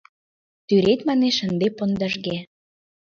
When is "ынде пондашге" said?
1.47-2.37